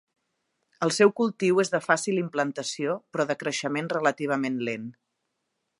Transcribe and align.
El 0.87 0.93
seu 0.95 1.11
cultiu 1.19 1.61
és 1.63 1.71
de 1.75 1.81
fàcil 1.89 2.21
implantació 2.23 2.95
però 3.17 3.27
de 3.33 3.37
creixement 3.45 3.95
relativament 3.99 4.59
lent. 4.71 4.91